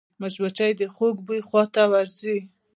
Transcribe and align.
مچمچۍ 0.19 0.71
د 0.79 0.81
خوږ 0.95 1.15
بوی 1.25 1.41
خواته 1.47 1.83
ورځي 1.93 2.37